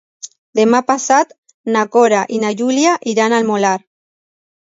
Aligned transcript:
Demà 0.59 0.77
passat 0.85 1.35
na 1.75 1.83
Cora 1.95 2.21
i 2.37 2.39
na 2.45 2.49
Júlia 2.63 2.95
iran 3.13 3.37
al 3.39 3.47
Molar. 3.51 3.75